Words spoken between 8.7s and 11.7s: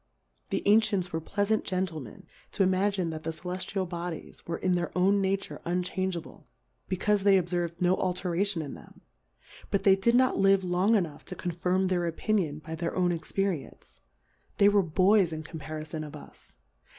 them; but thty did not live long enough to CO